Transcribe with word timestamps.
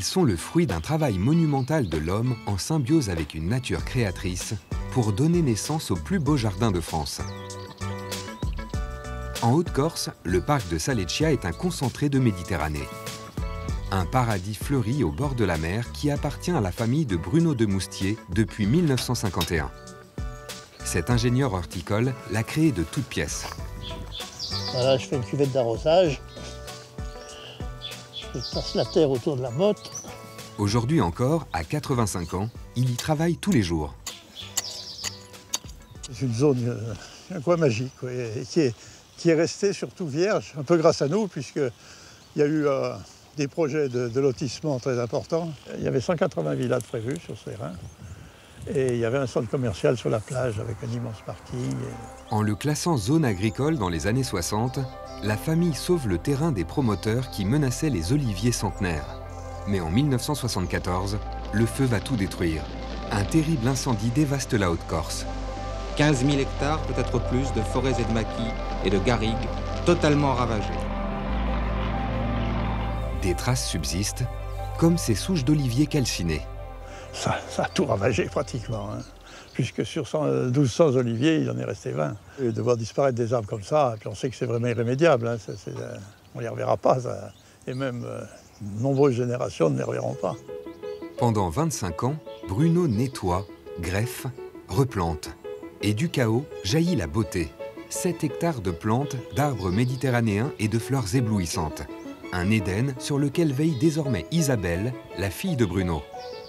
Ils 0.00 0.04
sont 0.04 0.24
le 0.24 0.34
fruit 0.34 0.66
d'un 0.66 0.80
travail 0.80 1.18
monumental 1.18 1.86
de 1.86 1.98
l'homme 1.98 2.34
en 2.46 2.56
symbiose 2.56 3.10
avec 3.10 3.34
une 3.34 3.50
nature 3.50 3.84
créatrice 3.84 4.54
pour 4.92 5.12
donner 5.12 5.42
naissance 5.42 5.90
au 5.90 5.94
plus 5.94 6.18
beau 6.18 6.38
jardin 6.38 6.70
de 6.70 6.80
France. 6.80 7.20
En 9.42 9.52
Haute-Corse, 9.52 10.08
le 10.24 10.40
parc 10.40 10.66
de 10.70 10.78
Saleccia 10.78 11.32
est 11.32 11.44
un 11.44 11.52
concentré 11.52 12.08
de 12.08 12.18
Méditerranée. 12.18 12.88
Un 13.90 14.06
paradis 14.06 14.54
fleuri 14.54 15.04
au 15.04 15.12
bord 15.12 15.34
de 15.34 15.44
la 15.44 15.58
mer 15.58 15.92
qui 15.92 16.10
appartient 16.10 16.50
à 16.50 16.62
la 16.62 16.72
famille 16.72 17.04
de 17.04 17.18
Bruno 17.18 17.54
de 17.54 17.66
Moustier 17.66 18.16
depuis 18.30 18.64
1951. 18.64 19.70
Cet 20.82 21.10
ingénieur 21.10 21.52
horticole 21.52 22.14
l'a 22.30 22.42
créé 22.42 22.72
de 22.72 22.84
toutes 22.84 23.04
pièces. 23.04 23.44
Je 24.98 25.06
fais 25.06 25.16
une 25.16 25.24
cuvette 25.24 25.52
d'arrosage. 25.52 26.22
Je 28.34 28.54
passe 28.54 28.74
la 28.76 28.84
terre 28.84 29.10
autour 29.10 29.36
de 29.36 29.42
la 29.42 29.50
motte. 29.50 29.90
Aujourd'hui 30.58 31.00
encore, 31.00 31.46
à 31.52 31.64
85 31.64 32.34
ans, 32.34 32.48
il 32.76 32.90
y 32.90 32.94
travaille 32.94 33.36
tous 33.36 33.50
les 33.50 33.62
jours. 33.62 33.94
C'est 36.12 36.26
une 36.26 36.34
zone, 36.34 36.68
euh, 36.68 37.36
un 37.36 37.40
coin 37.40 37.56
magique, 37.56 37.92
qui, 38.48 38.60
est, 38.60 38.74
qui 39.16 39.30
est 39.30 39.34
resté 39.34 39.72
surtout 39.72 40.06
vierge, 40.06 40.54
un 40.58 40.62
peu 40.62 40.76
grâce 40.76 41.02
à 41.02 41.08
nous, 41.08 41.26
puisqu'il 41.26 41.72
y 42.36 42.42
a 42.42 42.46
eu 42.46 42.66
euh, 42.66 42.92
des 43.36 43.48
projets 43.48 43.88
de, 43.88 44.20
lotissement 44.20 44.78
très 44.78 45.00
importants. 45.00 45.50
Il 45.78 45.82
y 45.82 45.88
avait 45.88 46.00
180 46.00 46.54
villas 46.54 46.82
prévues 46.82 47.18
sur 47.24 47.36
ce 47.36 47.50
terrain. 47.50 47.72
Et 48.68 48.94
il 48.94 48.98
y 48.98 49.04
avait 49.04 49.18
un 49.18 49.26
centre 49.26 49.48
commercial 49.48 49.96
sur 49.96 50.10
la 50.10 50.20
plage 50.20 50.58
avec 50.60 50.76
un 50.86 50.92
immense 50.92 51.22
parking. 51.24 51.76
En 52.30 52.42
le 52.42 52.54
classant 52.54 52.96
zone 52.96 53.24
agricole 53.24 53.78
dans 53.78 53.88
les 53.88 54.06
années 54.06 54.22
60, 54.22 54.78
la 55.22 55.36
famille 55.36 55.74
sauve 55.74 56.08
le 56.08 56.18
terrain 56.18 56.52
des 56.52 56.64
promoteurs 56.64 57.30
qui 57.30 57.44
menaçaient 57.44 57.90
les 57.90 58.12
oliviers 58.12 58.52
centenaires. 58.52 59.20
Mais 59.66 59.80
en 59.80 59.90
1974, 59.90 61.18
le 61.52 61.66
feu 61.66 61.84
va 61.84 62.00
tout 62.00 62.16
détruire. 62.16 62.62
Un 63.12 63.24
terrible 63.24 63.66
incendie 63.66 64.10
dévaste 64.10 64.54
la 64.54 64.70
Haute-Corse. 64.70 65.26
15 65.96 66.24
000 66.24 66.38
hectares, 66.38 66.80
peut-être 66.82 67.20
plus, 67.28 67.52
de 67.52 67.60
forêts 67.60 68.00
et 68.00 68.04
de 68.04 68.12
maquis 68.12 68.50
et 68.84 68.90
de 68.90 68.98
garrigues 68.98 69.34
totalement 69.84 70.34
ravagées. 70.34 70.68
Des 73.22 73.34
traces 73.34 73.68
subsistent, 73.68 74.24
comme 74.78 74.96
ces 74.96 75.14
souches 75.14 75.44
d'oliviers 75.44 75.86
calcinés. 75.86 76.42
Ça, 77.12 77.38
a 77.58 77.68
tout 77.68 77.84
ravagé 77.84 78.24
pratiquement, 78.24 78.90
hein. 78.92 79.00
puisque 79.52 79.84
sur 79.84 80.04
1200 80.22 80.96
oliviers, 80.96 81.38
il 81.38 81.50
en 81.50 81.58
est 81.58 81.64
resté 81.64 81.90
20. 81.90 82.16
Et 82.42 82.52
de 82.52 82.62
voir 82.62 82.76
disparaître 82.76 83.16
des 83.16 83.34
arbres 83.34 83.48
comme 83.48 83.62
ça, 83.62 83.96
puis 83.98 84.08
on 84.08 84.14
sait 84.14 84.30
que 84.30 84.36
c'est 84.36 84.46
vraiment 84.46 84.68
irrémédiable, 84.68 85.26
hein. 85.28 85.36
euh, 85.68 85.96
on 86.34 86.38
ne 86.38 86.44
les 86.44 86.48
reverra 86.48 86.76
pas, 86.76 86.98
et 87.66 87.74
même 87.74 88.04
euh, 88.04 88.22
nombreuses 88.80 89.14
générations 89.14 89.70
ne 89.70 89.78
les 89.78 89.84
reverront 89.84 90.14
pas. 90.14 90.34
Pendant 91.18 91.50
25 91.50 92.04
ans, 92.04 92.16
Bruno 92.48 92.88
nettoie, 92.88 93.46
greffe, 93.80 94.26
replante. 94.68 95.30
Et 95.82 95.94
du 95.94 96.08
chaos 96.08 96.46
jaillit 96.64 96.96
la 96.96 97.06
beauté. 97.06 97.48
7 97.90 98.24
hectares 98.24 98.60
de 98.60 98.70
plantes, 98.70 99.16
d'arbres 99.34 99.70
méditerranéens 99.70 100.52
et 100.58 100.68
de 100.68 100.78
fleurs 100.78 101.14
éblouissantes. 101.14 101.82
Un 102.32 102.50
Éden 102.50 102.94
sur 102.98 103.18
lequel 103.18 103.52
veille 103.52 103.76
désormais 103.80 104.26
Isabelle, 104.30 104.92
la 105.18 105.30
fille 105.30 105.56
de 105.56 105.64
Bruno. 105.64 106.02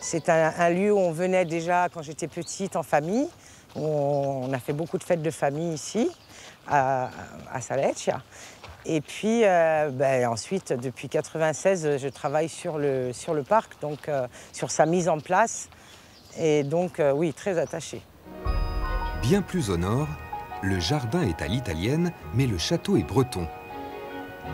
C'est 0.00 0.28
un, 0.28 0.70
lieu 0.70 0.92
où 0.92 0.98
on 0.98 1.12
venait 1.12 1.44
déjà 1.44 1.88
quand 1.92 2.02
j'étais 2.02 2.28
petite 2.28 2.76
en 2.76 2.82
famille. 2.82 3.28
On, 3.74 4.50
a 4.52 4.58
fait 4.58 4.72
beaucoup 4.72 4.98
de 4.98 5.04
fêtes 5.04 5.22
de 5.22 5.30
famille 5.30 5.74
ici, 5.74 6.10
à, 6.66 7.10
à 7.52 7.60
Saleccia. 7.60 8.22
Et 8.86 9.02
puis 9.02 9.44
euh, 9.44 9.90
ben, 9.90 10.26
ensuite, 10.26 10.72
depuis 10.72 11.08
96, 11.08 11.98
je 11.98 12.08
travaille 12.08 12.48
sur 12.48 12.78
le, 12.78 13.12
parc, 13.46 13.80
donc 13.82 14.08
euh, 14.08 14.26
sur 14.52 14.70
sa 14.70 14.86
mise 14.86 15.08
en 15.08 15.20
place. 15.20 15.68
Et 16.38 16.62
donc, 16.62 16.98
euh, 16.98 17.12
oui, 17.12 17.34
très 17.34 17.58
attaché. 17.58 18.00
Bien 19.22 19.42
plus 19.42 19.70
au 19.70 19.76
nord, 19.76 20.08
le 20.62 20.78
jardin 20.80 21.22
est 21.22 21.42
à 21.42 21.48
l'italienne, 21.48 22.12
mais 22.34 22.46
le 22.46 22.56
château 22.56 22.96
est 22.96 23.02
breton. 23.02 23.46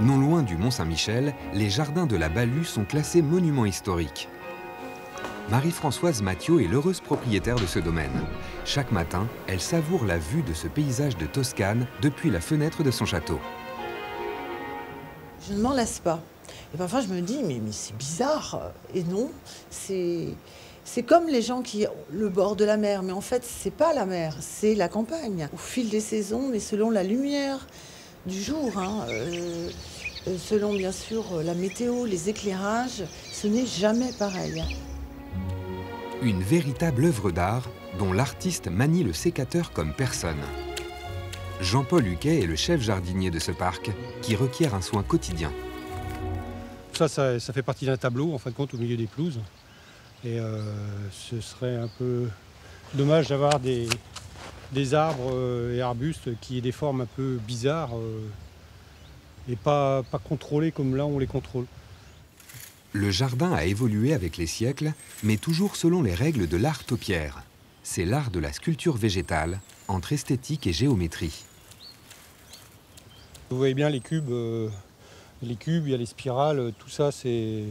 Non 0.00 0.18
loin 0.18 0.42
du 0.42 0.56
Mont-Saint-Michel, 0.56 1.34
les 1.52 1.70
jardins 1.70 2.06
de 2.06 2.16
la 2.16 2.28
Balue 2.28 2.64
sont 2.64 2.84
classés 2.84 3.22
monuments 3.22 3.66
historiques. 3.66 4.28
Marie-Françoise 5.50 6.22
Mathieu 6.22 6.62
est 6.62 6.66
l'heureuse 6.66 7.00
propriétaire 7.00 7.56
de 7.56 7.66
ce 7.66 7.78
domaine. 7.78 8.24
Chaque 8.64 8.90
matin, 8.90 9.28
elle 9.46 9.60
savoure 9.60 10.06
la 10.06 10.16
vue 10.16 10.42
de 10.42 10.54
ce 10.54 10.68
paysage 10.68 11.18
de 11.18 11.26
Toscane 11.26 11.86
depuis 12.00 12.30
la 12.30 12.40
fenêtre 12.40 12.82
de 12.82 12.90
son 12.90 13.04
château. 13.04 13.38
Je 15.46 15.52
ne 15.52 15.60
m'en 15.60 15.74
lasse 15.74 15.98
pas. 15.98 16.22
Et 16.74 16.78
parfois, 16.78 17.02
je 17.02 17.08
me 17.08 17.20
dis, 17.20 17.42
mais, 17.42 17.60
c'est 17.72 17.94
bizarre. 17.96 18.72
Et 18.94 19.04
non, 19.04 19.30
c'est... 19.70 20.28
C'est 20.86 21.02
comme 21.02 21.28
les 21.28 21.40
gens 21.40 21.62
qui 21.62 21.86
le 22.12 22.28
bord 22.28 22.56
de 22.56 22.64
la 22.66 22.76
mer, 22.76 23.02
mais 23.02 23.12
en 23.12 23.22
fait, 23.22 23.42
c'est 23.42 23.70
pas 23.70 23.94
la 23.94 24.04
mer, 24.04 24.36
c'est 24.40 24.74
la 24.74 24.90
campagne. 24.90 25.48
Au 25.54 25.56
fil 25.56 25.88
des 25.88 26.00
saisons, 26.00 26.48
mais 26.52 26.60
selon 26.60 26.90
la 26.90 27.02
lumière, 27.02 27.66
du 28.26 28.38
jour, 28.42 28.70
hein, 28.76 29.06
euh, 29.08 29.70
euh, 30.28 30.36
selon 30.38 30.74
bien 30.74 30.92
sûr 30.92 31.42
la 31.42 31.54
météo, 31.54 32.04
les 32.04 32.28
éclairages, 32.28 33.04
ce 33.32 33.46
n'est 33.46 33.64
jamais 33.64 34.12
pareil. 34.18 34.62
Une 36.24 36.42
véritable 36.42 37.04
œuvre 37.04 37.30
d'art 37.30 37.68
dont 37.98 38.14
l'artiste 38.14 38.68
manie 38.68 39.04
le 39.04 39.12
sécateur 39.12 39.72
comme 39.72 39.92
personne. 39.92 40.40
Jean-Paul 41.60 42.06
Huquet 42.06 42.40
est 42.40 42.46
le 42.46 42.56
chef 42.56 42.80
jardinier 42.80 43.30
de 43.30 43.38
ce 43.38 43.52
parc 43.52 43.90
qui 44.22 44.34
requiert 44.34 44.74
un 44.74 44.80
soin 44.80 45.02
quotidien. 45.02 45.52
Ça, 46.94 47.08
ça, 47.08 47.52
fait 47.52 47.62
partie 47.62 47.84
d'un 47.84 47.98
tableau, 47.98 48.32
en 48.32 48.38
fin 48.38 48.48
de 48.48 48.54
compte, 48.54 48.72
au 48.72 48.78
milieu 48.78 48.96
des 48.96 49.06
pelouses. 49.06 49.38
Et 50.24 50.40
euh, 50.40 50.62
ce 51.12 51.42
serait 51.42 51.76
un 51.76 51.88
peu 51.98 52.26
dommage 52.94 53.28
d'avoir 53.28 53.60
des, 53.60 53.86
arbres 54.94 55.30
euh, 55.34 55.76
et 55.76 55.82
arbustes 55.82 56.40
qui 56.40 56.56
aient 56.56 56.62
des 56.62 56.72
formes 56.72 57.02
un 57.02 57.08
peu 57.16 57.38
bizarres 57.46 57.94
euh, 57.98 58.26
et 59.50 59.56
pas, 59.56 60.02
pas 60.04 60.18
contrôlés 60.18 60.72
comme 60.72 60.96
là 60.96 61.04
on 61.04 61.18
les 61.18 61.26
contrôle. 61.26 61.66
Le 62.96 63.10
jardin 63.10 63.52
a 63.52 63.64
évolué 63.64 64.14
avec 64.14 64.36
les 64.36 64.46
siècles, 64.46 64.92
mais 65.24 65.36
toujours 65.36 65.74
selon 65.74 66.00
les 66.00 66.14
règles 66.14 66.46
de 66.46 66.56
l'art 66.56 66.84
taupière. 66.84 67.42
C'est 67.82 68.04
l'art 68.04 68.30
de 68.30 68.38
la 68.38 68.52
sculpture 68.52 68.96
végétale, 68.96 69.60
entre 69.88 70.12
esthétique 70.12 70.68
et 70.68 70.72
géométrie. 70.72 71.44
Vous 73.50 73.56
voyez 73.56 73.74
bien 73.74 73.90
les 73.90 73.98
cubes, 73.98 74.30
euh, 74.30 74.68
les 75.42 75.56
cubes, 75.56 75.88
il 75.88 75.90
y 75.90 75.94
a 75.94 75.96
les 75.96 76.06
spirales, 76.06 76.72
tout 76.78 76.88
ça 76.88 77.10
c'est 77.10 77.64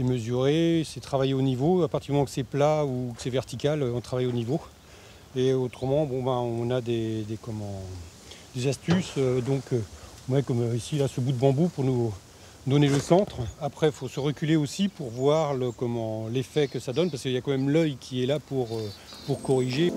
mesuré, 0.00 0.82
c'est 0.84 1.00
travaillé 1.00 1.32
au 1.32 1.40
niveau. 1.40 1.82
À 1.82 1.88
partir 1.88 2.08
du 2.08 2.12
moment 2.12 2.26
que 2.26 2.30
c'est 2.30 2.44
plat 2.44 2.84
ou 2.84 3.14
que 3.16 3.22
c'est 3.22 3.30
vertical, 3.30 3.82
on 3.82 4.02
travaille 4.02 4.26
au 4.26 4.32
niveau. 4.32 4.60
Et 5.34 5.54
autrement, 5.54 6.04
ben, 6.04 6.30
on 6.30 6.70
a 6.70 6.82
des, 6.82 7.24
comment, 7.40 7.82
des 8.54 8.66
astuces. 8.66 9.14
Euh, 9.16 9.40
donc, 9.40 9.62
euh, 9.72 10.42
comme 10.42 10.60
euh, 10.60 10.76
ici, 10.76 10.98
là, 10.98 11.08
ce 11.08 11.22
bout 11.22 11.32
de 11.32 11.38
bambou 11.38 11.68
pour 11.68 11.84
nous 11.84 12.12
donner 12.66 12.88
le 12.88 12.98
centre. 12.98 13.38
Après, 13.60 13.88
il 13.88 13.92
faut 13.92 14.08
se 14.08 14.20
reculer 14.20 14.56
aussi 14.56 14.88
pour 14.88 15.10
voir 15.10 15.54
l'effet 16.30 16.68
que 16.68 16.78
ça 16.78 16.92
donne, 16.92 17.10
parce 17.10 17.22
qu'il 17.22 17.32
y 17.32 17.36
a 17.36 17.40
quand 17.40 17.50
même 17.50 17.70
l'œil 17.70 17.96
qui 17.98 18.22
est 18.22 18.26
là 18.26 18.38
pour, 18.38 18.68
pour 19.26 19.42
corriger. 19.42 19.92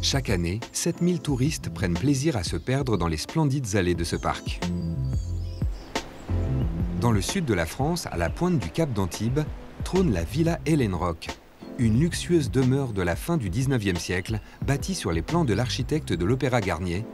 Chaque 0.00 0.30
année, 0.30 0.60
7000 0.72 1.20
touristes 1.20 1.70
prennent 1.70 1.98
plaisir 1.98 2.36
à 2.36 2.44
se 2.44 2.56
perdre 2.56 2.96
dans 2.96 3.08
les 3.08 3.16
splendides 3.16 3.74
allées 3.74 3.94
de 3.96 4.04
ce 4.04 4.16
parc. 4.16 4.60
Dans 7.00 7.12
le 7.12 7.20
sud 7.20 7.44
de 7.44 7.54
la 7.54 7.66
France, 7.66 8.06
à 8.06 8.16
la 8.16 8.30
pointe 8.30 8.58
du 8.58 8.70
Cap 8.70 8.92
d'Antibes, 8.92 9.40
trône 9.84 10.12
la 10.12 10.24
Villa 10.24 10.58
Helen 10.66 10.94
Rock, 10.94 11.28
une 11.78 12.00
luxueuse 12.00 12.50
demeure 12.50 12.92
de 12.92 13.02
la 13.02 13.16
fin 13.16 13.36
du 13.36 13.50
19e 13.50 13.98
siècle, 13.98 14.40
bâtie 14.66 14.94
sur 14.94 15.12
les 15.12 15.22
plans 15.22 15.44
de 15.44 15.54
l'architecte 15.54 16.12
de 16.12 16.24
l'Opéra 16.24 16.60
Garnier, 16.60 17.04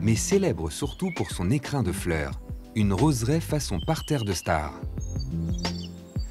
mais 0.00 0.14
célèbre 0.14 0.70
surtout 0.70 1.10
pour 1.16 1.30
son 1.30 1.50
écrin 1.50 1.82
de 1.82 1.92
fleurs, 1.92 2.40
une 2.76 2.92
roseraie 2.92 3.40
façon 3.40 3.78
parterre 3.80 4.24
de 4.24 4.32
stars. 4.32 4.72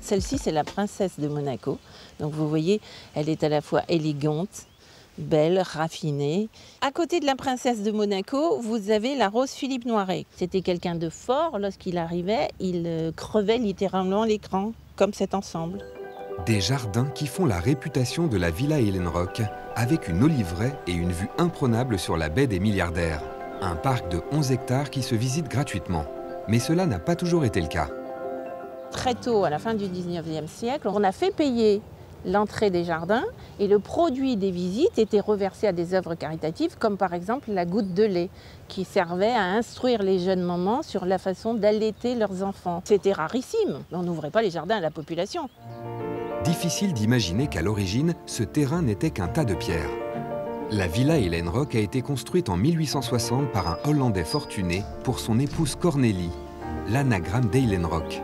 Celle-ci, 0.01 0.37
c'est 0.37 0.51
la 0.51 0.63
princesse 0.63 1.19
de 1.19 1.27
Monaco. 1.27 1.79
Donc 2.19 2.33
vous 2.33 2.49
voyez, 2.49 2.81
elle 3.15 3.29
est 3.29 3.43
à 3.43 3.49
la 3.49 3.61
fois 3.61 3.83
élégante, 3.87 4.67
belle, 5.17 5.59
raffinée. 5.59 6.49
À 6.81 6.91
côté 6.91 7.19
de 7.19 7.25
la 7.25 7.35
princesse 7.35 7.83
de 7.83 7.91
Monaco, 7.91 8.59
vous 8.59 8.91
avez 8.91 9.15
la 9.15 9.29
rose 9.29 9.51
Philippe 9.51 9.85
Noiret. 9.85 10.25
C'était 10.35 10.61
quelqu'un 10.61 10.95
de 10.95 11.09
fort. 11.09 11.57
Lorsqu'il 11.57 11.97
arrivait, 11.97 12.49
il 12.59 12.83
euh, 12.85 13.11
crevait 13.13 13.57
littéralement 13.57 14.25
l'écran, 14.25 14.73
comme 14.97 15.13
cet 15.13 15.33
ensemble. 15.33 15.79
Des 16.45 16.59
jardins 16.59 17.05
qui 17.05 17.27
font 17.27 17.45
la 17.45 17.59
réputation 17.59 18.27
de 18.27 18.37
la 18.37 18.49
Villa 18.51 18.77
Rock, 19.09 19.41
avec 19.75 20.09
une 20.09 20.23
oliveraie 20.23 20.77
et 20.87 20.91
une 20.91 21.11
vue 21.11 21.29
imprenable 21.37 21.97
sur 21.97 22.17
la 22.17 22.27
baie 22.27 22.47
des 22.47 22.59
milliardaires. 22.59 23.21
Un 23.61 23.75
parc 23.75 24.11
de 24.11 24.21
11 24.31 24.51
hectares 24.51 24.89
qui 24.89 25.03
se 25.03 25.15
visite 25.15 25.47
gratuitement. 25.47 26.05
Mais 26.47 26.59
cela 26.59 26.85
n'a 26.85 26.99
pas 26.99 27.15
toujours 27.15 27.45
été 27.45 27.61
le 27.61 27.67
cas. 27.67 27.87
Très 28.91 29.15
tôt, 29.15 29.43
à 29.43 29.49
la 29.49 29.59
fin 29.59 29.73
du 29.73 29.85
19e 29.85 30.47
siècle, 30.47 30.87
on 30.87 31.03
a 31.03 31.11
fait 31.11 31.33
payer 31.33 31.81
l'entrée 32.25 32.69
des 32.69 32.83
jardins 32.83 33.23
et 33.59 33.67
le 33.67 33.79
produit 33.79 34.37
des 34.37 34.51
visites 34.51 34.97
était 34.97 35.19
reversé 35.19 35.67
à 35.67 35.71
des 35.71 35.93
œuvres 35.93 36.15
caritatives 36.15 36.77
comme 36.77 36.97
par 36.97 37.13
exemple 37.13 37.51
la 37.51 37.65
goutte 37.65 37.93
de 37.93 38.03
lait 38.03 38.29
qui 38.67 38.85
servait 38.85 39.33
à 39.33 39.43
instruire 39.43 40.01
les 40.01 40.19
jeunes 40.19 40.41
mamans 40.41 40.83
sur 40.83 41.05
la 41.05 41.17
façon 41.17 41.53
d'allaiter 41.53 42.15
leurs 42.15 42.43
enfants. 42.43 42.81
C'était 42.85 43.13
rarissime, 43.13 43.79
on 43.91 44.03
n'ouvrait 44.03 44.31
pas 44.31 44.41
les 44.41 44.51
jardins 44.51 44.77
à 44.77 44.81
la 44.81 44.91
population. 44.91 45.49
Difficile 46.43 46.93
d'imaginer 46.93 47.47
qu'à 47.47 47.61
l'origine, 47.61 48.13
ce 48.25 48.43
terrain 48.43 48.81
n'était 48.81 49.11
qu'un 49.11 49.27
tas 49.27 49.45
de 49.45 49.55
pierres. 49.55 50.02
La 50.71 50.87
villa 50.87 51.15
Rock 51.49 51.75
a 51.75 51.79
été 51.79 52.01
construite 52.01 52.49
en 52.49 52.57
1860 52.57 53.51
par 53.51 53.67
un 53.67 53.77
Hollandais 53.85 54.23
fortuné 54.23 54.83
pour 55.03 55.19
son 55.19 55.39
épouse 55.39 55.75
Cornélie, 55.75 56.31
l'anagramme 56.89 57.45
d'Eilenrock. 57.45 58.21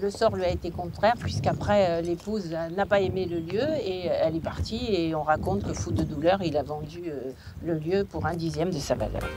Le 0.00 0.10
sort 0.10 0.36
lui 0.36 0.44
a 0.44 0.50
été 0.50 0.70
contraire 0.70 1.14
puisqu'après 1.18 1.90
euh, 1.90 2.00
l'épouse 2.00 2.56
n'a 2.74 2.86
pas 2.86 3.00
aimé 3.00 3.26
le 3.26 3.38
lieu 3.38 3.66
et 3.84 4.06
elle 4.06 4.36
est 4.36 4.42
partie 4.42 4.94
et 4.94 5.14
on 5.14 5.22
raconte 5.22 5.62
que 5.62 5.74
fou 5.74 5.92
de 5.92 6.04
douleur, 6.04 6.42
il 6.42 6.56
a 6.56 6.62
vendu 6.62 7.02
euh, 7.08 7.32
le 7.62 7.74
lieu 7.74 8.04
pour 8.04 8.24
un 8.24 8.34
dixième 8.34 8.70
de 8.70 8.78
sa 8.78 8.94
valeur. 8.94 9.28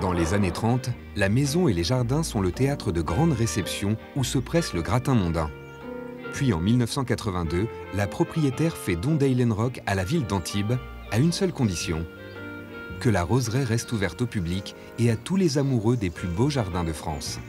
Dans 0.00 0.12
les 0.12 0.34
années 0.34 0.52
30, 0.52 0.90
la 1.16 1.28
maison 1.28 1.68
et 1.68 1.72
les 1.72 1.84
jardins 1.84 2.22
sont 2.22 2.40
le 2.40 2.52
théâtre 2.52 2.92
de 2.92 3.02
grandes 3.02 3.32
réceptions 3.32 3.96
où 4.14 4.24
se 4.24 4.38
presse 4.38 4.72
le 4.72 4.82
gratin 4.82 5.14
mondain. 5.14 5.50
Puis 6.32 6.52
en 6.52 6.60
1982, 6.60 7.66
la 7.94 8.06
propriétaire 8.06 8.76
fait 8.76 8.96
don 8.96 9.18
Rock 9.50 9.80
à 9.86 9.94
la 9.94 10.04
ville 10.04 10.26
d'Antibes 10.26 10.78
à 11.10 11.18
une 11.18 11.32
seule 11.32 11.52
condition 11.52 12.06
que 13.00 13.08
la 13.08 13.24
roseraie 13.24 13.64
reste 13.64 13.92
ouverte 13.92 14.22
au 14.22 14.26
public 14.26 14.76
et 14.98 15.10
à 15.10 15.16
tous 15.16 15.36
les 15.36 15.58
amoureux 15.58 15.96
des 15.96 16.10
plus 16.10 16.28
beaux 16.28 16.50
jardins 16.50 16.84
de 16.84 16.92
France. 16.92 17.40